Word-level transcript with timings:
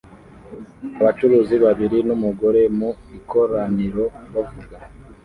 Abacuruzi 0.99 1.55
babiri 1.65 1.97
n’umugore 2.07 2.61
mu 2.77 2.89
ikoraniro 3.19 4.03
bavuga 4.33 4.75